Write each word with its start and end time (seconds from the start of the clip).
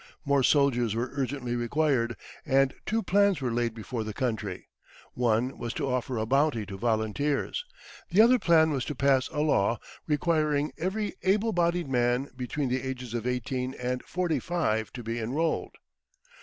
More 0.25 0.41
soldiers 0.41 0.95
were 0.95 1.11
urgently 1.13 1.55
required, 1.55 2.17
and 2.43 2.73
two 2.87 3.03
plans 3.03 3.39
were 3.39 3.51
laid 3.53 3.75
before 3.75 4.03
the 4.03 4.15
country. 4.15 4.67
One 5.13 5.59
was 5.59 5.75
to 5.75 5.87
offer 5.87 6.17
a 6.17 6.25
bounty 6.25 6.65
to 6.65 6.75
volunteers; 6.79 7.63
the 8.09 8.19
other 8.19 8.39
plan 8.39 8.71
was 8.71 8.83
to 8.85 8.95
pass 8.95 9.27
a 9.27 9.41
law 9.41 9.77
requiring 10.07 10.71
every 10.79 11.13
able 11.21 11.51
bodied 11.53 11.87
man 11.87 12.31
between 12.35 12.69
the 12.69 12.81
ages 12.81 13.13
of 13.13 13.27
eighteen 13.27 13.75
and 13.75 14.01
forty 14.03 14.39
five 14.39 14.91
to 14.93 15.03
be 15.03 15.19
enrolled. 15.19 15.75